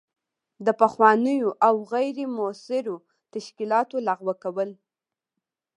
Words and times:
د 0.65 0.67
پخوانیو 0.81 1.49
او 1.67 1.75
غیر 1.93 2.17
مؤثرو 2.37 2.95
تشکیلاتو 3.33 3.95
لغوه 4.07 4.33
کول. 4.43 4.69